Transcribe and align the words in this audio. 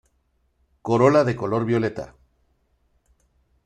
Corola 0.81 1.23
de 1.23 1.35
color 1.35 1.63
violeta. 1.65 2.15